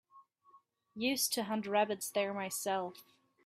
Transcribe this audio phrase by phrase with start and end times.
[0.95, 3.05] Used to hunt rabbits there myself.